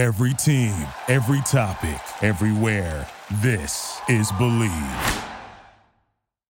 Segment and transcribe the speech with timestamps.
[0.00, 0.74] Every team,
[1.08, 3.06] every topic, everywhere.
[3.42, 5.24] This is Bleav.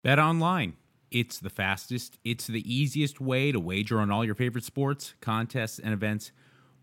[0.03, 0.77] Bet online.
[1.11, 5.79] It's the fastest, it's the easiest way to wager on all your favorite sports, contests,
[5.79, 6.33] and events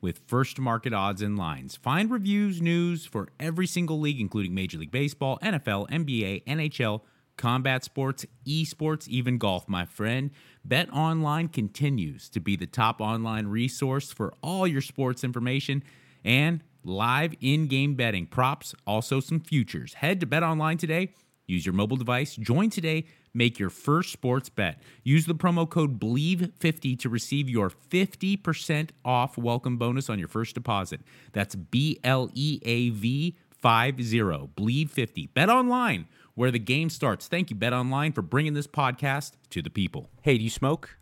[0.01, 1.77] with first market odds and lines.
[1.77, 7.01] Find reviews, news for every single league, including Major League Baseball, NFL, NBA, NHL,
[7.37, 10.29] combat sports, esports, even golf, my friend.
[10.63, 15.81] Bet Online continues to be the top online resource for all your sports information
[16.23, 19.95] and live in game betting, props, also some futures.
[19.95, 21.13] Head to Bet Online today.
[21.47, 22.35] Use your mobile device.
[22.35, 23.05] Join today.
[23.33, 24.81] Make your first sports bet.
[25.03, 30.55] Use the promo code BLEAV50 to receive your 50% off welcome bonus on your first
[30.55, 31.01] deposit.
[31.33, 33.93] That's B L E A V 50.
[34.19, 35.33] BLEAV50.
[35.33, 37.27] Bet online where the game starts.
[37.27, 40.09] Thank you, Bet Online, for bringing this podcast to the people.
[40.21, 40.97] Hey, do you smoke?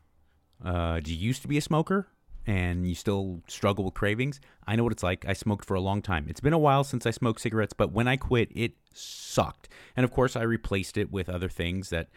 [0.64, 2.08] Uh, do you used to be a smoker
[2.46, 4.40] and you still struggle with cravings?
[4.68, 5.26] I know what it's like.
[5.28, 6.26] I smoked for a long time.
[6.30, 9.70] It's been a while since I smoked cigarettes, but when I quit, it sucked.
[9.96, 12.10] And of course, I replaced it with other things that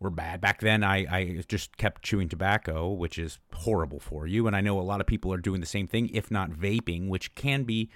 [0.00, 0.40] were bad.
[0.40, 4.46] Back then, I, I just kept chewing tobacco, which is horrible for you.
[4.46, 7.08] And I know a lot of people are doing the same thing, if not vaping,
[7.08, 7.90] which can be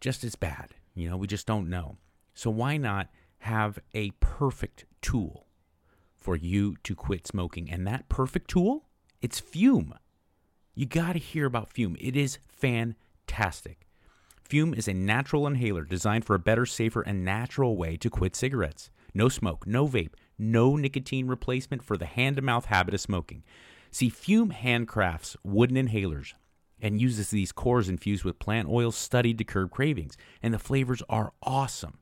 [0.00, 0.74] just as bad.
[0.94, 1.96] You know, we just don't know.
[2.34, 5.46] So why not have a perfect tool
[6.16, 7.70] for you to quit smoking?
[7.70, 8.86] And that perfect tool,
[9.20, 9.94] it's Fume.
[10.80, 11.98] You got to hear about Fume.
[12.00, 13.86] It is fantastic.
[14.42, 18.34] Fume is a natural inhaler designed for a better, safer, and natural way to quit
[18.34, 18.88] cigarettes.
[19.12, 23.42] No smoke, no vape, no nicotine replacement for the hand to mouth habit of smoking.
[23.90, 26.32] See, Fume handcrafts wooden inhalers
[26.80, 31.02] and uses these cores infused with plant oils studied to curb cravings, and the flavors
[31.10, 31.98] are awesome.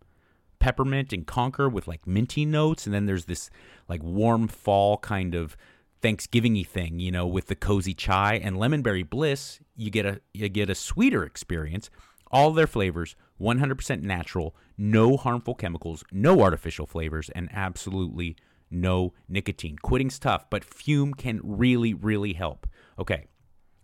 [0.60, 3.50] Peppermint and conker with like minty notes, and then there's this
[3.88, 5.56] like warm fall kind of
[6.00, 9.60] Thanksgivingy thing, you know, with the cozy chai and lemonberry bliss.
[9.76, 11.90] You get a you get a sweeter experience.
[12.30, 18.36] All their flavors, 100% natural, no harmful chemicals, no artificial flavors, and absolutely
[18.70, 19.76] no nicotine.
[19.80, 22.66] Quitting's tough, but Fume can really, really help.
[22.98, 23.28] Okay,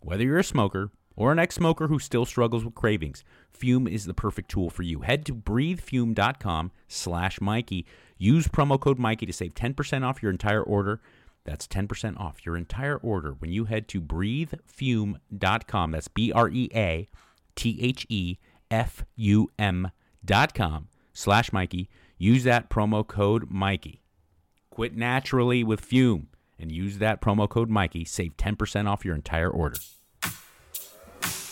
[0.00, 4.14] whether you're a smoker or an ex-smoker who still struggles with cravings, Fume is the
[4.14, 5.00] perfect tool for you.
[5.00, 7.86] Head to breathefume.com slash Mikey.
[8.19, 11.00] Use promo code Mikey to save 10% off your entire order.
[11.44, 15.91] That's 10% off your entire order when you head to breathefume.com.
[15.91, 17.09] That's B-R-E-A
[17.55, 18.38] T H E
[18.71, 19.91] F U M
[20.25, 21.88] dot com slash Mikey.
[22.19, 24.03] Use that promo code Mikey.
[24.71, 26.28] Quit naturally with Fume
[26.59, 28.05] and use that promo code Mikey.
[28.05, 29.76] Save 10% off your entire order.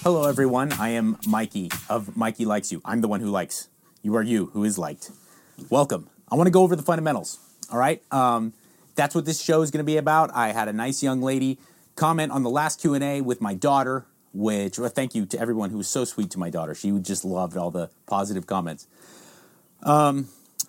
[0.03, 0.73] Hello, everyone.
[0.73, 2.81] I am Mikey of Mikey Likes You.
[2.85, 3.69] I'm the one who likes.
[4.03, 5.11] You are you who is liked.
[5.71, 6.09] Welcome.
[6.29, 7.39] I want to go over the fundamentals.
[7.71, 8.03] All right.
[8.13, 8.53] Um,
[8.95, 10.31] that's what this show is going to be about.
[10.35, 11.59] I had a nice young lady
[11.97, 15.39] comment on the last Q and A with my daughter, which well, thank you to
[15.39, 16.75] everyone who was so sweet to my daughter.
[16.75, 18.87] She just loved all the positive comments.
[19.83, 20.29] Um,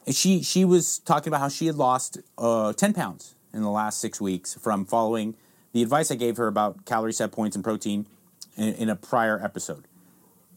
[0.10, 4.00] she she was talking about how she had lost uh, ten pounds in the last
[4.00, 5.36] six weeks from following
[5.72, 8.06] the advice I gave her about calorie set points and protein
[8.58, 9.86] in, in a prior episode.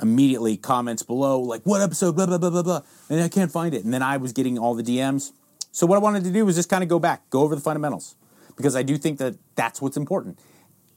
[0.01, 3.75] Immediately comments below like what episode blah blah blah blah blah, and I can't find
[3.75, 3.85] it.
[3.85, 5.33] And then I was getting all the DMs.
[5.77, 7.61] So what I wanted to do was just kind of go back, go over the
[7.61, 8.17] fundamentals,
[8.57, 10.39] because I do think that that's what's important.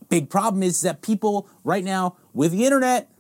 [0.08, 3.12] Big problem is that people right now with the internet,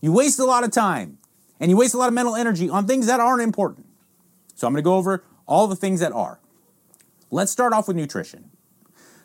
[0.00, 1.18] you waste a lot of time
[1.60, 3.86] and you waste a lot of mental energy on things that aren't important.
[4.56, 6.40] So I'm going to go over all the things that are.
[7.30, 8.50] Let's start off with nutrition.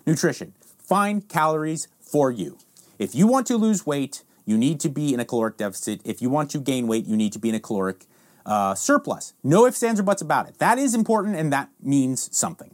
[0.06, 0.54] Nutrition.
[0.78, 2.60] Find calories for you.
[3.00, 6.02] If you want to lose weight, you need to be in a caloric deficit.
[6.06, 8.06] If you want to gain weight, you need to be in a caloric
[8.46, 9.34] uh, surplus.
[9.44, 10.58] No ifs, ands, or buts about it.
[10.60, 12.74] That is important and that means something.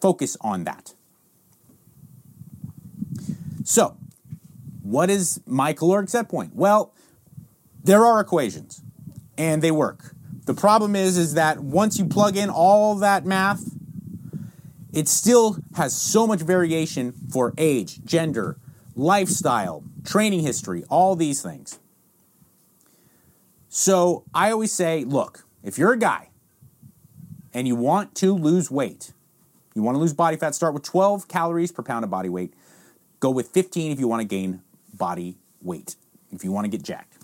[0.00, 0.94] Focus on that.
[3.64, 3.96] So,
[4.82, 6.54] what is my caloric set point?
[6.54, 6.94] Well,
[7.84, 8.82] there are equations
[9.36, 10.14] and they work.
[10.46, 13.64] The problem is is that once you plug in all that math,
[14.92, 18.56] it still has so much variation for age, gender,
[18.96, 21.78] lifestyle, training history, all these things.
[23.68, 26.30] So I always say, look, if you're a guy
[27.52, 29.12] and you want to lose weight,
[29.74, 32.54] you want to lose body fat, start with 12 calories per pound of body weight.
[33.20, 34.62] Go with 15 if you want to gain
[34.94, 35.96] body weight,
[36.32, 37.18] if you want to get jacked.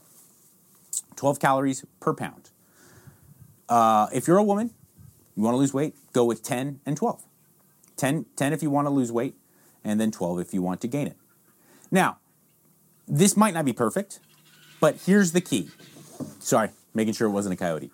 [1.17, 2.51] 12 calories per pound.
[3.69, 4.71] Uh, if you're a woman,
[5.37, 7.23] you want to lose weight, go with 10 and 12.
[7.97, 9.35] 10, 10 if you want to lose weight,
[9.83, 11.17] and then 12 if you want to gain it.
[11.91, 12.19] Now,
[13.07, 14.21] this might not be perfect,
[14.81, 15.71] but here's the key.
[16.39, 17.91] Sorry, making sure it wasn't a coyote.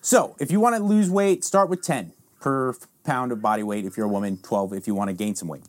[0.00, 2.74] So, if you want to lose weight, start with 10 per
[3.04, 5.48] pound of body weight if you're a woman, 12 if you want to gain some
[5.48, 5.62] weight.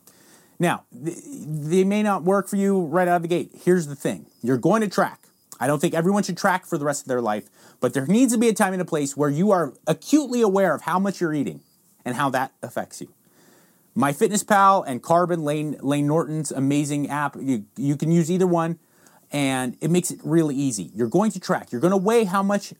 [0.59, 3.51] Now, they may not work for you right out of the gate.
[3.63, 5.29] Here's the thing you're going to track
[5.59, 7.49] I don't think everyone should track for the rest of their life,
[7.79, 10.73] but there needs to be a time and a place where you are acutely aware
[10.73, 11.61] of how much you're eating
[12.05, 13.13] and how that affects you.
[13.93, 18.47] My Fitness Pal and Carbon, Layne, Layne Norton's amazing app, you, you can use either
[18.47, 18.79] one,
[19.31, 20.91] and it makes it really easy.
[20.95, 22.73] You're going to track, you're going to weigh how much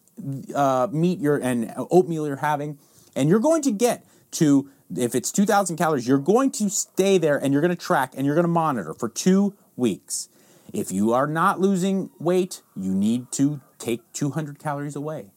[0.54, 2.78] uh, meat you're and oatmeal you're having,
[3.16, 7.38] and you're going to get to if it's 2,000 calories, you're going to stay there
[7.38, 10.30] and you're going to track and you're going to monitor for two weeks.
[10.74, 15.31] If you are not losing weight, you need to take 200 calories away.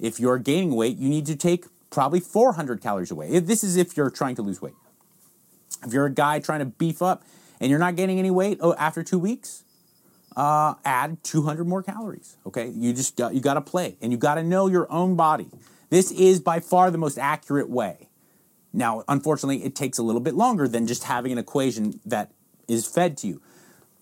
[0.00, 3.38] If you're gaining weight, you need to take probably 400 calories away.
[3.38, 4.74] This is if you're trying to lose weight.
[5.84, 7.22] If you're a guy trying to beef up
[7.62, 9.62] and you're not gaining any weight oh, after two weeks,
[10.36, 12.36] uh, add 200 more calories.
[12.44, 15.14] Okay, you just got, you got to play and you got to know your own
[15.14, 15.48] body.
[15.88, 18.08] This is by far the most accurate way.
[18.72, 22.32] Now, unfortunately, it takes a little bit longer than just having an equation that
[22.66, 23.40] is fed to you.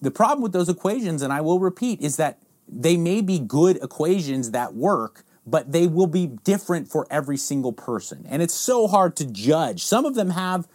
[0.01, 3.77] The problem with those equations, and I will repeat, is that they may be good
[3.83, 8.25] equations that work, but they will be different for every single person.
[8.27, 9.85] And it's so hard to judge.
[9.85, 10.67] Some of them have,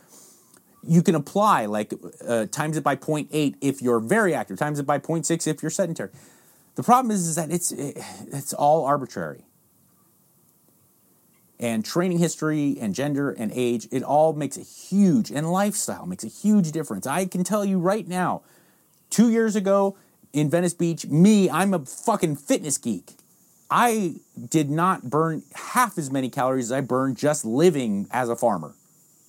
[0.87, 1.93] you can apply, like
[2.27, 5.69] uh, times it by 0.8 if you're very active, times it by 0.6 if you're
[5.69, 6.09] sedentary.
[6.75, 9.45] The problem is, is that it's, it's all arbitrary
[11.59, 16.23] and training history and gender and age, it all makes a huge, and lifestyle makes
[16.23, 17.07] a huge difference.
[17.07, 18.41] I can tell you right now,
[19.09, 19.97] two years ago
[20.33, 23.13] in Venice Beach, me, I'm a fucking fitness geek.
[23.69, 24.15] I
[24.49, 28.75] did not burn half as many calories as I burned just living as a farmer.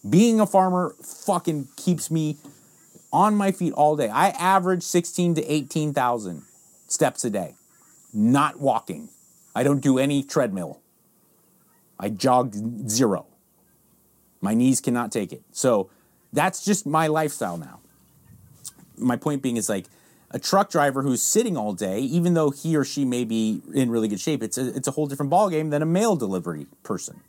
[0.08, 2.36] Being a farmer fucking keeps me
[3.12, 4.08] on my feet all day.
[4.08, 6.42] I average 16 to 18,000
[6.86, 7.54] steps a day,
[8.12, 9.08] not walking.
[9.54, 10.80] I don't do any treadmill.
[11.98, 13.26] I jogged zero.
[14.40, 15.42] My knees cannot take it.
[15.52, 15.90] So
[16.32, 17.80] that's just my lifestyle now.
[18.98, 19.86] My point being is like
[20.30, 23.90] a truck driver who's sitting all day, even though he or she may be in
[23.90, 27.20] really good shape, it's a, it's a whole different ballgame than a mail delivery person.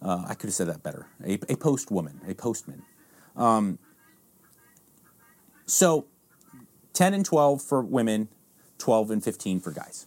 [0.00, 1.06] Uh, I could have said that better.
[1.24, 2.82] A, a post woman, a postman.
[3.36, 3.78] Um,
[5.66, 6.06] so
[6.92, 8.28] 10 and 12 for women,
[8.78, 10.06] 12 and 15 for guys.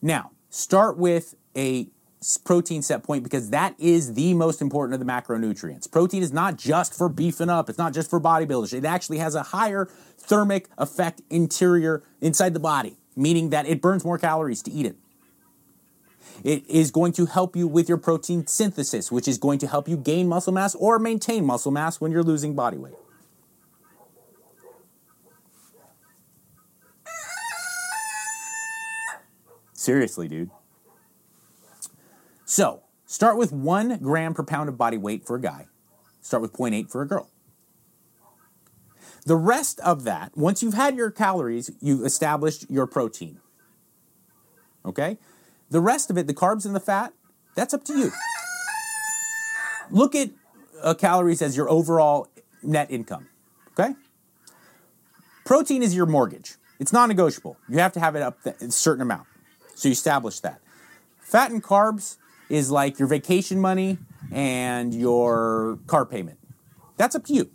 [0.00, 1.88] Now, start with a
[2.44, 5.90] protein set point because that is the most important of the macronutrients.
[5.90, 8.72] Protein is not just for beefing up, it's not just for bodybuilders.
[8.72, 9.86] It actually has a higher
[10.18, 14.96] thermic effect interior inside the body, meaning that it burns more calories to eat it.
[16.42, 19.88] It is going to help you with your protein synthesis, which is going to help
[19.88, 22.94] you gain muscle mass or maintain muscle mass when you're losing body weight.
[29.72, 30.50] Seriously, dude.
[32.46, 35.66] So start with one gram per pound of body weight for a guy,
[36.22, 37.28] start with 0.8 for a girl.
[39.26, 43.40] The rest of that, once you've had your calories, you've established your protein.
[44.84, 45.18] Okay?
[45.70, 47.12] The rest of it, the carbs and the fat,
[47.54, 48.12] that's up to you.
[49.90, 50.30] Look at
[50.82, 52.28] uh, calories as your overall
[52.62, 53.28] net income.
[53.72, 53.94] Okay?
[55.44, 56.54] Protein is your mortgage.
[56.78, 57.56] It's non negotiable.
[57.68, 59.26] You have to have it up a certain amount.
[59.74, 60.60] So you establish that.
[61.20, 62.16] Fat and carbs,
[62.48, 63.98] is like your vacation money
[64.30, 66.38] and your car payment.
[66.96, 67.50] That's up to you.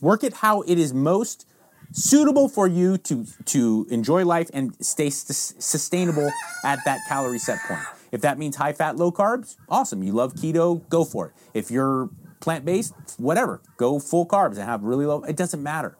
[0.00, 1.46] Work it how it is most
[1.92, 6.30] suitable for you to, to enjoy life and stay sustainable
[6.64, 7.80] at that calorie set point.
[8.12, 10.02] If that means high fat, low carbs, awesome.
[10.02, 11.32] You love keto, go for it.
[11.54, 15.22] If you're plant based, whatever, go full carbs and have really low.
[15.24, 15.96] It doesn't matter.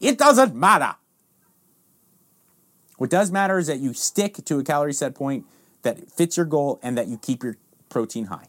[0.00, 0.96] It doesn't matter.
[2.96, 5.44] What does matter is that you stick to a calorie set point
[5.82, 7.56] that fits your goal and that you keep your
[7.88, 8.46] protein high.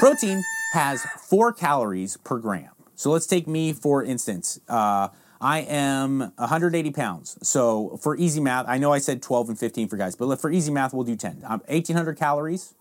[0.00, 0.42] Protein
[0.74, 2.70] has four calories per gram.
[2.98, 4.58] So let's take me for instance.
[4.68, 5.08] Uh,
[5.40, 7.38] I am 180 pounds.
[7.46, 10.50] So for easy math, I know I said 12 and 15 for guys, but for
[10.50, 11.44] easy math, we'll do 10.
[11.48, 12.74] I'm 1,800 calories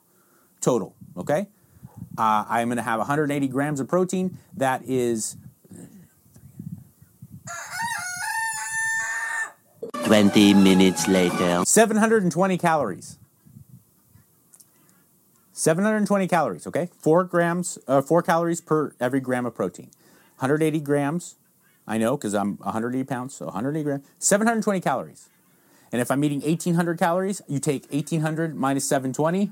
[0.59, 0.95] total.
[1.15, 1.45] Okay.
[2.17, 4.39] Uh, I'm going to have 180 grams of protein.
[4.55, 5.37] That is
[10.05, 11.61] 20 minutes later.
[11.63, 13.19] 720 calories.
[15.53, 16.89] 720 calories, okay?
[16.99, 19.91] Four grams, uh, four calories per every gram of protein.
[20.39, 21.35] 180 grams,
[21.87, 24.05] I know because I'm 180 pounds, so 180 grams.
[24.19, 25.29] 720 calories.
[25.91, 29.47] And if I'm eating 1800 calories, you take 1800 minus 720,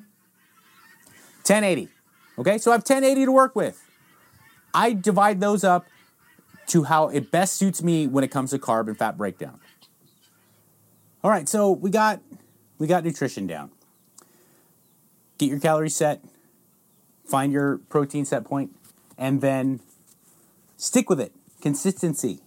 [1.48, 1.90] 1080.
[2.38, 3.82] Okay, so I have 1080 to work with.
[4.74, 5.88] I divide those up
[6.68, 9.60] to how it best suits me when it comes to carb and fat breakdown.
[11.24, 12.22] All right, so we got
[12.78, 13.72] we got nutrition down.
[15.38, 16.24] Get your calories set,
[17.26, 18.76] find your protein set point,
[19.18, 19.80] and then
[20.78, 21.34] stick with it.
[21.62, 22.40] Consistency.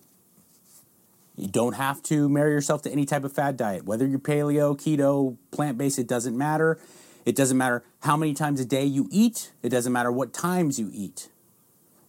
[1.36, 3.84] You don't have to marry yourself to any type of fad diet.
[3.84, 6.80] Whether you're paleo, keto, plant based, it doesn't matter.
[7.24, 10.78] It doesn't matter how many times a day you eat, it doesn't matter what times
[10.78, 11.28] you eat.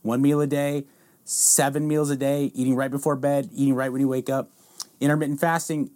[0.01, 0.85] One meal a day,
[1.25, 4.49] seven meals a day, eating right before bed, eating right when you wake up.
[4.99, 5.91] Intermittent fasting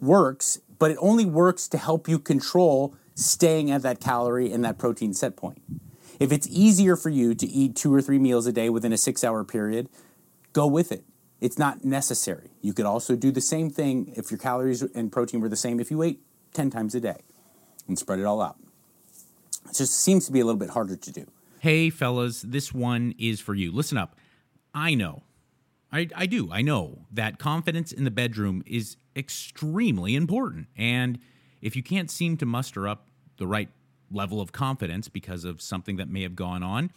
[0.00, 4.78] works, but it only works to help you control staying at that calorie and that
[4.78, 5.60] protein set point.
[6.20, 8.96] If it's easier for you to eat two or three meals a day within a
[8.96, 9.88] six hour period,
[10.52, 11.04] go with it.
[11.40, 12.50] It's not necessary.
[12.60, 15.80] You could also do the same thing if your calories and protein were the same
[15.80, 16.20] if you ate
[16.54, 17.16] 10 times a day
[17.88, 18.56] and spread it all out.
[19.68, 21.26] It just seems to be a little bit harder to do.
[21.58, 23.72] Hey, fellas, this one is for you.
[23.72, 24.16] Listen up.
[24.74, 25.22] I know,
[25.92, 30.68] I, I do, I know that confidence in the bedroom is extremely important.
[30.76, 31.18] And
[31.60, 33.68] if you can't seem to muster up the right
[34.12, 36.90] level of confidence because of something that may have gone on,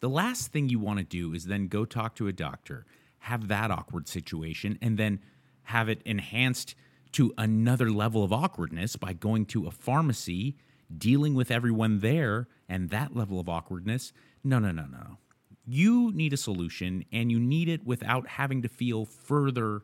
[0.00, 2.86] the last thing you want to do is then go talk to a doctor,
[3.20, 5.20] have that awkward situation, and then
[5.64, 6.74] have it enhanced
[7.12, 10.56] to another level of awkwardness by going to a pharmacy,
[10.96, 14.12] dealing with everyone there, and that level of awkwardness.
[14.42, 15.18] No, no, no, no.
[15.64, 19.82] You need a solution, and you need it without having to feel further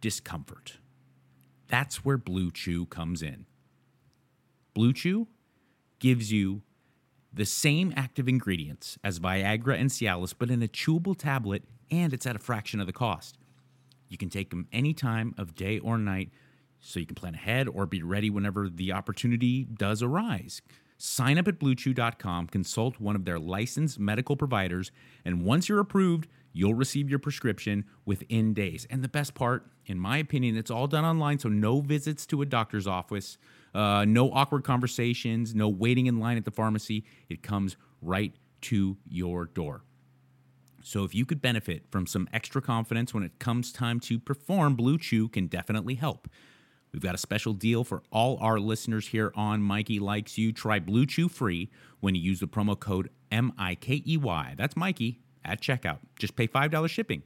[0.00, 0.78] discomfort.
[1.68, 3.46] That's where Blue Chew comes in.
[4.72, 5.26] Blue Chew
[5.98, 6.62] gives you
[7.32, 12.26] the same active ingredients as Viagra and Cialis, but in a chewable tablet, and it's
[12.26, 13.36] at a fraction of the cost.
[14.08, 16.30] You can take them any time of day or night
[16.80, 20.62] so you can plan ahead or be ready whenever the opportunity does arise.
[20.98, 24.90] Sign up at bluechew.com, consult one of their licensed medical providers,
[25.24, 28.86] and once you're approved, you'll receive your prescription within days.
[28.88, 32.40] And the best part, in my opinion, it's all done online, so no visits to
[32.40, 33.36] a doctor's office,
[33.76, 37.04] uh, no awkward conversations, no waiting in line at the pharmacy.
[37.28, 39.84] It comes right to your door.
[40.82, 44.76] So if you could benefit from some extra confidence when it comes time to perform,
[44.76, 46.28] Blue Chew can definitely help.
[46.92, 50.52] We've got a special deal for all our listeners here on Mikey Likes You.
[50.52, 54.54] Try Blue Chew free when you use the promo code M I K E Y.
[54.56, 55.98] That's Mikey at checkout.
[56.18, 57.22] Just pay $5 shipping.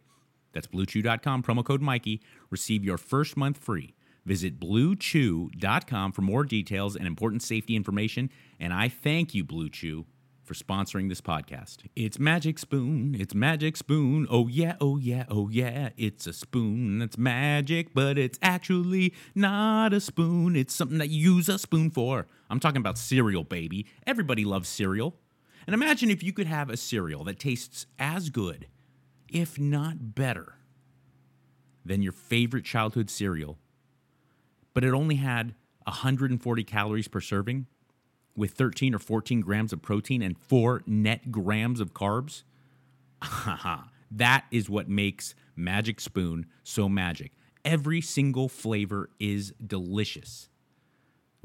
[0.53, 2.21] That's bluechew.com, promo code Mikey.
[2.51, 3.95] Receive your first month free.
[4.31, 8.31] Visit bluechew.com for more details and important safety information.
[8.61, 10.07] And I thank you, Blue Chew,
[10.45, 11.79] for sponsoring this podcast.
[11.97, 13.17] It's Magic Spoon.
[13.19, 14.29] It's Magic Spoon.
[14.31, 15.89] Oh, yeah, oh, yeah, oh, yeah.
[15.97, 20.55] It's a spoon that's magic, but it's actually not a spoon.
[20.55, 22.29] It's something that you use a spoon for.
[22.49, 23.85] I'm talking about cereal, baby.
[24.07, 25.17] Everybody loves cereal.
[25.67, 28.69] And imagine if you could have a cereal that tastes as good,
[29.29, 30.55] if not better,
[31.85, 33.59] than your favorite childhood cereal,
[34.75, 37.67] but it only had 140 calories per serving
[38.37, 42.43] with 13 or 14 grams of protein and 4 net grams of carbs.
[44.11, 47.33] that is what makes Magic Spoon so magic.
[47.65, 50.49] Every single flavor is delicious.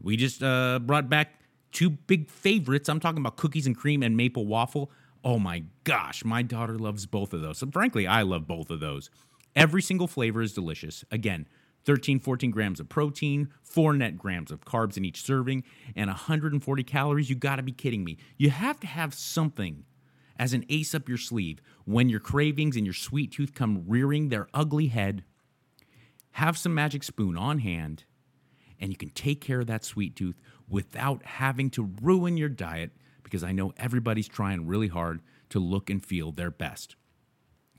[0.02, 1.42] We just uh, brought back
[1.72, 2.88] two big favorites.
[2.88, 4.92] I'm talking about cookies and cream and maple waffle.
[5.24, 7.58] Oh my gosh, my daughter loves both of those.
[7.58, 9.10] So frankly, I love both of those.
[9.56, 11.04] Every single flavor is delicious.
[11.12, 11.48] Again,
[11.86, 15.64] 13, 14 grams of protein, 4 net grams of carbs in each serving,
[15.96, 17.30] and 140 calories.
[17.30, 18.18] You gotta be kidding me.
[18.38, 19.86] You have to have something
[20.38, 24.30] as an ace up your sleeve when your cravings and your sweet tooth come rearing
[24.30, 25.24] their ugly head.
[26.32, 28.04] Have some magic spoon on hand,
[28.80, 32.92] and you can take care of that sweet tooth without having to ruin your diet
[33.24, 36.96] because I know everybody's trying really hard to look and feel their best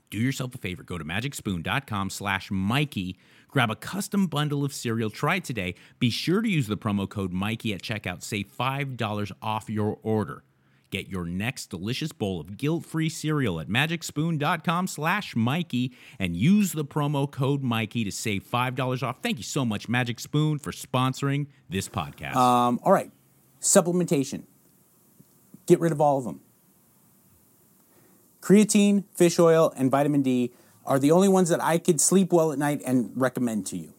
[0.09, 3.17] do yourself a favor go to magicspoon.com slash mikey
[3.49, 5.75] grab a custom bundle of cereal try today.
[5.99, 8.23] Be sure to use the promo code mikey at checkout.
[8.23, 10.43] Save $5 off your order.
[10.89, 16.85] Get your next delicious bowl of guilt-free cereal at magicspoon.com slash mikey and use the
[16.85, 19.17] promo code mikey to save $5 off.
[19.21, 22.35] Thank you so much magic spoon for sponsoring this podcast.
[22.35, 23.11] Um, all right,
[23.59, 24.43] supplementation.
[25.65, 26.39] Get rid of all of them.
[28.39, 30.53] Creatine, fish oil, and vitamin D
[30.87, 33.93] are the only ones that I could sleep well at night and recommend to you.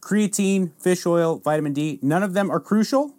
[0.00, 3.14] Creatine, fish oil, vitamin D, none of them are crucial,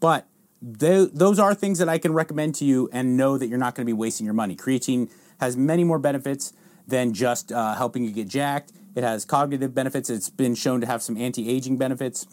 [0.00, 0.26] but
[0.60, 3.74] tho- those are things that I can recommend to you and know that you're not
[3.74, 4.56] going to be wasting your money.
[4.56, 6.52] Creatine has many more benefits
[6.86, 8.72] than just uh, helping you get jacked.
[8.94, 10.10] It has cognitive benefits.
[10.10, 12.26] It's been shown to have some anti aging benefits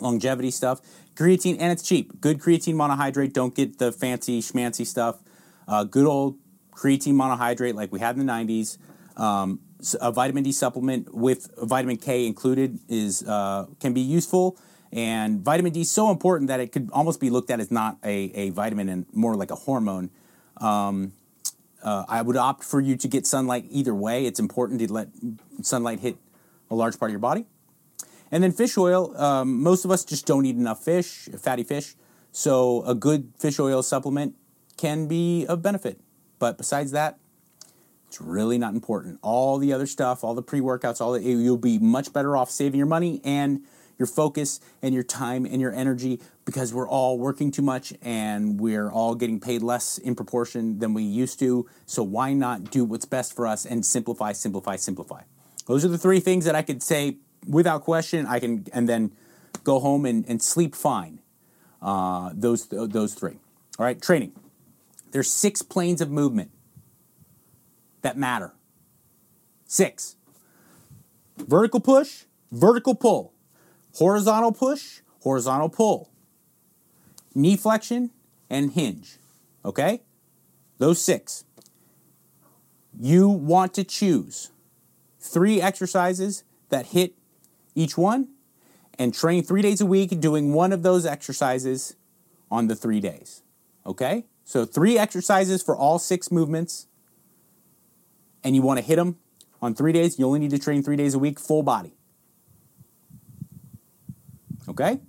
[0.00, 0.80] longevity stuff.
[1.14, 2.20] Creatine, and it's cheap.
[2.20, 3.32] Good creatine monohydrate.
[3.32, 5.22] Don't get the fancy schmancy stuff.
[5.68, 6.36] Uh, good old
[6.72, 8.78] creatine monohydrate like we had in the 90s.
[9.16, 9.60] Um,
[10.00, 14.56] a vitamin D supplement with vitamin K included is uh, can be useful.
[14.92, 17.98] And vitamin D is so important that it could almost be looked at as not
[18.04, 20.10] a, a vitamin and more like a hormone.
[20.58, 21.12] Um,
[21.82, 24.24] uh, I would opt for you to get sunlight either way.
[24.24, 25.08] It's important to let
[25.62, 26.16] sunlight hit
[26.70, 27.46] a large part of your body.
[28.30, 31.94] And then fish oil, um, most of us just don't eat enough fish, fatty fish.
[32.32, 34.34] So a good fish oil supplement
[34.76, 36.00] can be of benefit.
[36.38, 37.18] But besides that,
[38.14, 39.18] it's really not important.
[39.22, 42.78] All the other stuff, all the pre workouts, all you'll be much better off saving
[42.78, 43.64] your money and
[43.98, 48.60] your focus and your time and your energy because we're all working too much and
[48.60, 51.68] we're all getting paid less in proportion than we used to.
[51.86, 55.22] So why not do what's best for us and simplify, simplify, simplify?
[55.66, 57.16] Those are the three things that I could say
[57.48, 58.26] without question.
[58.26, 59.10] I can and then
[59.64, 61.18] go home and, and sleep fine.
[61.82, 63.38] Uh, those those three.
[63.76, 64.34] All right, training.
[65.10, 66.52] There's six planes of movement
[68.04, 68.52] that matter.
[69.66, 70.16] Six.
[71.36, 73.32] Vertical push, vertical pull.
[73.96, 76.10] Horizontal push, horizontal pull.
[77.34, 78.10] Knee flexion
[78.48, 79.16] and hinge.
[79.64, 80.02] Okay?
[80.78, 81.44] Those six.
[82.98, 84.50] You want to choose
[85.18, 87.14] three exercises that hit
[87.74, 88.28] each one
[88.98, 91.96] and train three days a week doing one of those exercises
[92.50, 93.42] on the three days.
[93.86, 94.26] Okay?
[94.44, 96.86] So, three exercises for all six movements,
[98.44, 99.16] and you want to hit them
[99.60, 100.18] on three days.
[100.18, 101.94] You only need to train three days a week, full body.
[104.68, 105.00] Okay?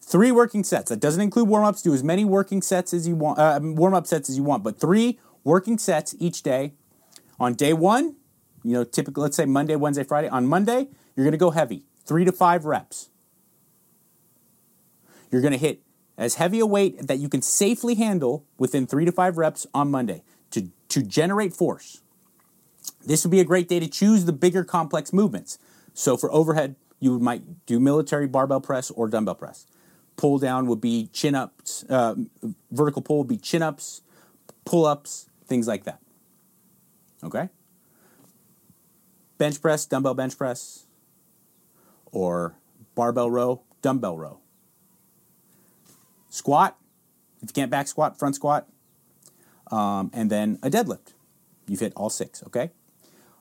[0.00, 0.88] Three working sets.
[0.90, 1.82] That doesn't include warm ups.
[1.82, 4.62] Do as many working sets as you want, uh, warm up sets as you want,
[4.62, 6.74] but three working sets each day.
[7.38, 8.16] On day one,
[8.62, 10.28] you know, typically, let's say Monday, Wednesday, Friday.
[10.28, 13.08] On Monday, you're going to go heavy, three to five reps.
[15.30, 15.80] You're going to hit
[16.18, 19.90] as heavy a weight that you can safely handle within three to five reps on
[19.90, 22.02] Monday to, to generate force.
[23.04, 25.58] This would be a great day to choose the bigger complex movements.
[25.94, 29.66] So for overhead, you might do military barbell press or dumbbell press.
[30.16, 32.14] Pull down would be chin ups, uh,
[32.70, 34.02] vertical pull would be chin ups,
[34.66, 36.00] pull ups, things like that.
[37.24, 37.48] Okay?
[39.40, 40.84] bench press, dumbbell bench press,
[42.12, 42.54] or
[42.94, 44.38] barbell row, dumbbell row.
[46.28, 46.76] Squat,
[47.42, 48.68] if you can't back squat, front squat,
[49.70, 51.14] um, and then a deadlift.
[51.66, 52.70] You've hit all six, okay?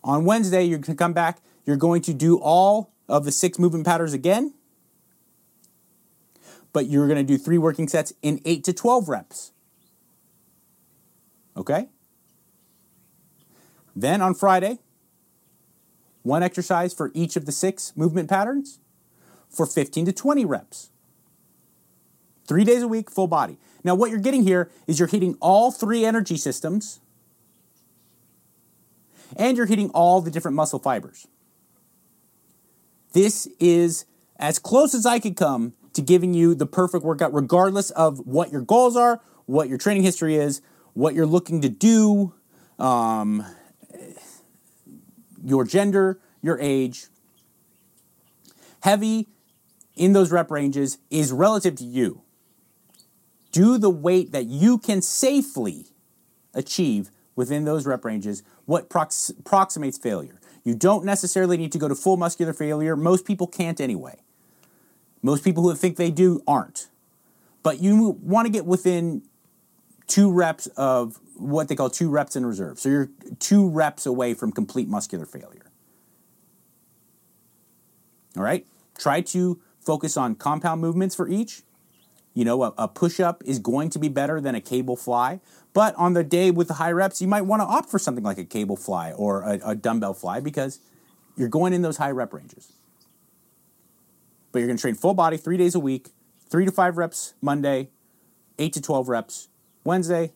[0.04, 1.39] On Wednesday, you're going to come back.
[1.65, 4.54] You're going to do all of the six movement patterns again,
[6.72, 9.52] but you're going to do three working sets in 8 to 12 reps.
[11.58, 11.88] Okay?
[13.96, 14.80] Then on Friday,
[16.22, 18.80] one exercise for each of the six movement patterns
[19.50, 20.92] for 15 to 20 reps.
[22.48, 23.58] Three days a week, full body.
[23.84, 27.00] Now, what you're getting here is you're hitting all three energy systems
[29.36, 31.28] and you're hitting all the different muscle fibers.
[33.13, 34.06] This is
[34.38, 38.52] as close as I could come to giving you the perfect workout, regardless of what
[38.52, 40.62] your goals are, what your training history is,
[40.94, 42.34] what you're looking to do,
[42.78, 43.46] um,
[45.44, 47.08] your gender, your age.
[48.82, 49.28] Heavy
[49.96, 52.22] in those rep ranges is relative to you.
[53.52, 55.88] Do the weight that you can safely
[56.54, 60.40] achieve within those rep ranges, what prox- approximates failure.
[60.64, 62.96] You don't necessarily need to go to full muscular failure.
[62.96, 64.20] Most people can't anyway.
[65.22, 66.90] Most people who think they do aren't.
[67.64, 69.24] But you want to get within
[70.08, 72.80] two reps of what they call two reps in reserve.
[72.80, 73.10] So you're
[73.40, 75.72] two reps away from complete muscular failure.
[78.36, 78.66] All right?
[78.98, 81.64] Try to focus on compound movements for each.
[82.39, 85.41] You know, a, a push up is going to be better than a cable fly.
[85.73, 88.23] But on the day with the high reps, you might want to opt for something
[88.23, 90.80] like a cable fly or a, a dumbbell fly because
[91.36, 92.71] you're going in those high rep ranges.
[94.54, 96.12] But you're going to train full body three days a week,
[96.49, 97.89] three to five reps Monday,
[98.58, 99.49] eight to 12 reps
[99.84, 100.32] Wednesday,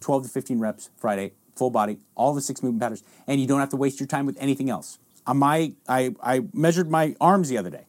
[0.00, 3.60] 12 to 15 reps Friday, full body, all the six movement patterns, and you don't
[3.60, 4.98] have to waste your time with anything else.
[5.24, 7.84] On my, I, I measured my arms the other day.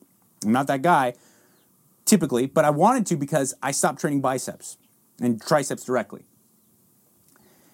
[0.45, 1.15] I'm not that guy
[2.09, 4.77] typically, but I wanted to because I stopped training biceps
[5.21, 6.23] and triceps directly.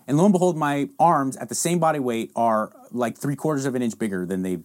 [0.07, 3.65] And lo and behold, my arms at the same body weight are like three quarters
[3.65, 4.63] of an inch bigger than they've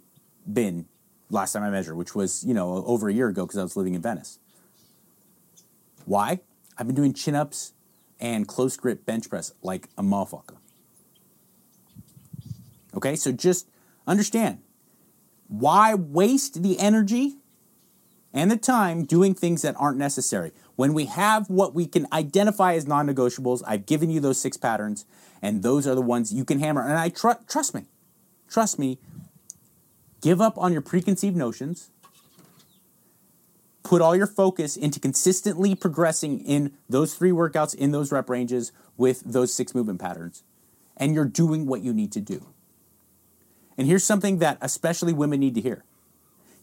[0.51, 0.87] been
[1.31, 3.77] last time I measured, which was, you know, over a year ago because I was
[3.77, 4.39] living in Venice.
[6.05, 6.41] Why?
[6.77, 7.73] I've been doing chin ups
[8.19, 10.57] and close grip bench press like a motherfucker.
[12.95, 13.69] Okay, so just
[14.07, 14.59] understand
[15.47, 17.37] why waste the energy
[18.33, 20.53] and the time doing things that aren't necessary?
[20.77, 24.57] When we have what we can identify as non negotiables, I've given you those six
[24.57, 25.05] patterns,
[25.43, 26.83] and those are the ones you can hammer.
[26.83, 27.87] And I tr- trust me,
[28.49, 28.99] trust me,
[30.21, 31.91] give up on your preconceived notions.
[33.83, 38.73] Put all your focus into consistently progressing in those three workouts in those rep ranges
[38.97, 40.45] with those six movement patterns,
[40.97, 42.47] and you're doing what you need to do.
[43.77, 45.85] And here's something that especially women need to hear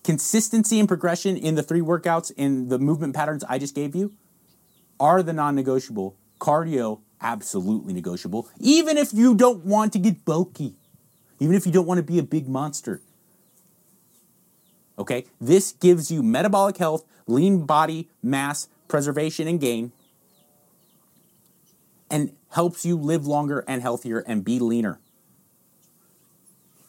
[0.07, 4.13] consistency and progression in the three workouts in the movement patterns I just gave you
[5.01, 6.15] are the non negotiable.
[6.39, 8.47] Cardio, absolutely negotiable.
[8.57, 10.75] Even if you don't want to get bulky,
[11.41, 13.01] even if you don't want to be a big monster.
[14.97, 19.91] Okay, this gives you metabolic health, lean body mass preservation and gain,
[22.09, 25.01] and helps you live longer and healthier and be leaner.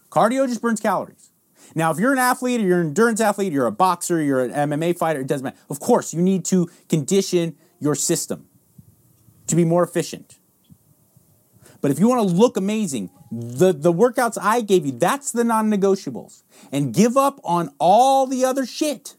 [0.08, 1.27] Cardio just burns calories.
[1.74, 4.70] Now, if you're an athlete or you're an endurance athlete, you're a boxer, you're an
[4.70, 5.56] MMA fighter, it doesn't matter.
[5.70, 8.48] Of course, you need to condition your system
[9.46, 10.38] to be more efficient.
[11.80, 15.44] But if you want to look amazing, the, the workouts I gave you, that's the
[15.44, 16.42] non negotiables.
[16.72, 19.16] And give up on all the other shit.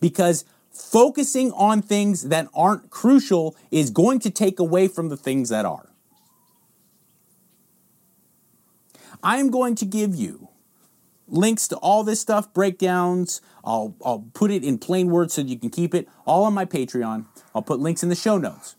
[0.00, 5.48] Because focusing on things that aren't crucial is going to take away from the things
[5.50, 5.90] that are.
[9.22, 10.48] I'm going to give you
[11.26, 13.40] links to all this stuff, breakdowns.
[13.64, 16.64] I'll, I'll put it in plain words so you can keep it all on my
[16.64, 17.26] Patreon.
[17.54, 18.76] I'll put links in the show notes.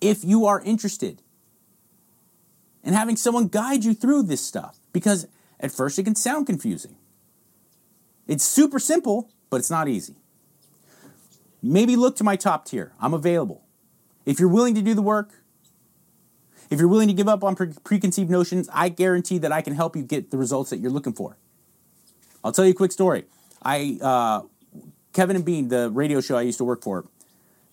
[0.00, 1.22] If you are interested
[2.82, 5.28] in having someone guide you through this stuff, because
[5.60, 6.96] at first it can sound confusing.
[8.26, 10.16] It's super simple, but it's not easy.
[11.62, 12.92] Maybe look to my top tier.
[13.00, 13.62] I'm available.
[14.26, 15.41] If you're willing to do the work,
[16.72, 19.74] if you're willing to give up on pre- preconceived notions, I guarantee that I can
[19.74, 21.36] help you get the results that you're looking for.
[22.42, 23.24] I'll tell you a quick story.
[23.62, 24.42] I uh,
[25.12, 27.04] Kevin and Bean, the radio show I used to work for,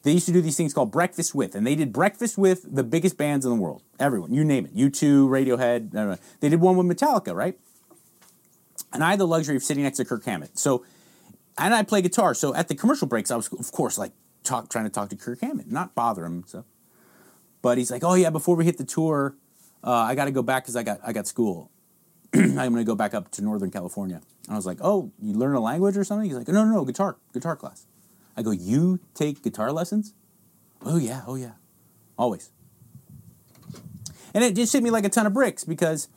[0.04, 2.84] they used to do these things called Breakfast with, and they did Breakfast with the
[2.84, 3.84] biggest bands in the world.
[4.00, 4.76] Everyone, you name it.
[4.76, 6.20] U2, Radiohead.
[6.42, 7.58] They did one with Metallica, right?
[8.94, 10.58] And I had the luxury of sitting next to Kirk Hammett.
[10.58, 10.86] So,
[11.58, 12.34] and I play guitar.
[12.34, 14.12] So at the commercial breaks, I was, of course, like
[14.44, 16.44] talk, trying to talk to Kirk Hammett, not bother him.
[16.48, 16.66] So
[17.62, 19.36] but he's like, oh yeah, before we hit the tour,
[19.84, 21.72] uh, I got to go back because I got I got school.
[22.34, 24.22] I'm going to go back up to Northern California.
[24.46, 26.30] And I was like, oh, you learn a language or something?
[26.30, 27.88] He's like, no, no, no, guitar, guitar class.
[28.38, 30.14] I go, you take guitar lessons?
[30.86, 31.54] Oh yeah, oh yeah,
[32.18, 32.52] always.
[34.34, 36.08] And it just hit me like a ton of bricks because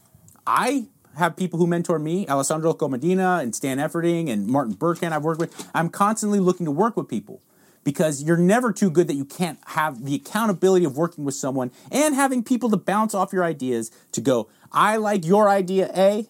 [0.47, 5.25] I have people who mentor me, Alessandro Comedina and Stan Efferding and Martin Berkhan I've
[5.25, 5.71] worked with.
[5.75, 7.43] I'm constantly looking to work with people
[7.85, 11.71] because you're never too good that you can't have the accountability of working with someone
[11.91, 16.29] and having people to bounce off your ideas to go, I like your idea A.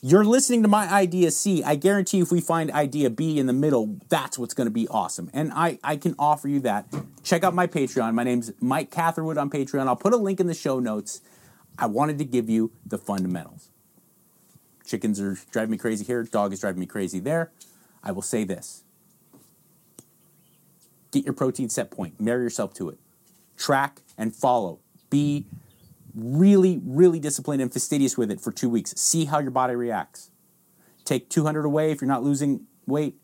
[0.00, 1.62] You're listening to my idea C.
[1.64, 4.86] I guarantee if we find idea B in the middle, that's what's going to be
[4.88, 5.28] awesome.
[5.34, 6.86] And I, I can offer you that.
[7.24, 8.14] Check out my Patreon.
[8.14, 9.88] My name's Mike Catherwood on Patreon.
[9.88, 11.20] I'll put a link in the show notes.
[11.76, 13.70] I wanted to give you the fundamentals.
[14.86, 16.22] Chickens are driving me crazy here.
[16.22, 17.50] Dog is driving me crazy there.
[18.02, 18.84] I will say this
[21.10, 22.98] Get your protein set point, marry yourself to it.
[23.56, 24.80] Track and follow.
[25.10, 25.46] Be
[26.14, 28.92] really, really disciplined and fastidious with it for two weeks.
[28.96, 30.30] See how your body reacts.
[31.04, 33.16] Take 200 away if you're not losing weight,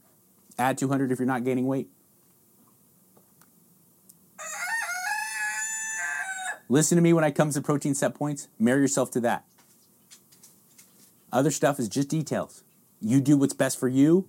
[0.58, 1.88] add 200 if you're not gaining weight.
[6.68, 8.48] Listen to me when it comes to protein set points.
[8.58, 9.44] Marry yourself to that.
[11.30, 12.64] Other stuff is just details.
[13.00, 14.28] You do what's best for you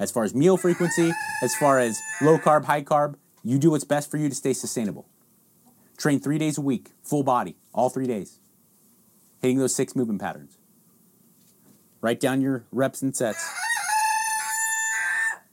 [0.00, 3.84] as far as meal frequency, as far as low carb, high carb, you do what's
[3.84, 5.06] best for you to stay sustainable.
[5.96, 8.40] Train three days a week, full body, all three days,
[9.40, 10.56] hitting those six movement patterns.
[12.00, 13.46] Write down your reps and sets.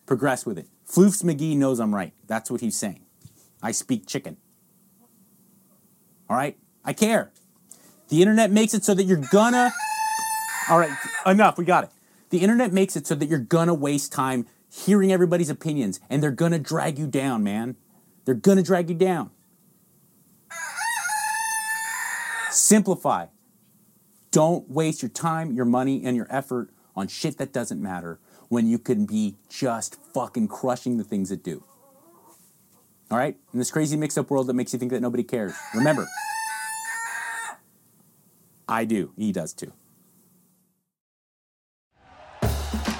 [0.06, 0.68] Progress with it.
[0.90, 2.14] Floofs McGee knows I'm right.
[2.26, 3.06] That's what he's saying.
[3.62, 4.38] I speak chicken.
[6.30, 6.58] All right?
[6.86, 7.32] I care.
[8.08, 9.74] The internet makes it so that you're gonna.
[10.70, 10.92] All right,
[11.26, 11.58] enough.
[11.58, 11.90] We got it.
[12.30, 16.32] The internet makes it so that you're gonna waste time hearing everybody's opinions and they're
[16.32, 17.76] gonna drag you down, man.
[18.26, 19.32] They're gonna drag you down.
[22.52, 23.28] Simplify.
[24.32, 28.68] Don't waste your time, your money, and your effort on shit that doesn't matter when
[28.68, 31.64] you can be just fucking crushing the things that do.
[33.10, 33.38] All right?
[33.54, 35.54] In this crazy mix up world that makes you think that nobody cares.
[35.74, 36.08] Remember,
[38.68, 39.14] I do.
[39.18, 39.72] He does too.